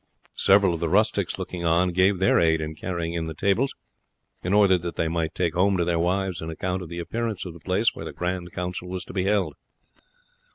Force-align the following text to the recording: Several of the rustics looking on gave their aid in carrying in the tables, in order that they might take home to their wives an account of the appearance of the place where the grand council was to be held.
Several 0.33 0.73
of 0.73 0.79
the 0.79 0.89
rustics 0.89 1.37
looking 1.37 1.63
on 1.63 1.89
gave 1.91 2.17
their 2.17 2.39
aid 2.39 2.59
in 2.59 2.73
carrying 2.73 3.13
in 3.13 3.27
the 3.27 3.35
tables, 3.35 3.75
in 4.43 4.51
order 4.51 4.75
that 4.79 4.95
they 4.95 5.07
might 5.07 5.35
take 5.35 5.53
home 5.53 5.77
to 5.77 5.85
their 5.85 5.99
wives 5.99 6.41
an 6.41 6.49
account 6.49 6.81
of 6.81 6.89
the 6.89 6.97
appearance 6.97 7.45
of 7.45 7.53
the 7.53 7.59
place 7.59 7.93
where 7.93 8.05
the 8.05 8.11
grand 8.11 8.51
council 8.51 8.87
was 8.89 9.05
to 9.05 9.13
be 9.13 9.25
held. 9.25 9.53